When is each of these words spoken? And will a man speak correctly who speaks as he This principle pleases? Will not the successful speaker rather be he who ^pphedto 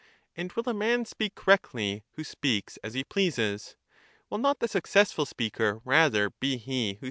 And 0.35 0.51
will 0.53 0.63
a 0.67 0.73
man 0.73 1.05
speak 1.05 1.35
correctly 1.35 2.03
who 2.13 2.23
speaks 2.23 2.77
as 2.77 2.95
he 2.95 3.01
This 3.01 3.03
principle 3.07 3.13
pleases? 3.13 3.75
Will 4.31 4.39
not 4.39 4.57
the 4.57 4.67
successful 4.67 5.27
speaker 5.27 5.79
rather 5.85 6.31
be 6.31 6.57
he 6.57 6.87
who 6.87 6.95
^pphedto 6.95 6.99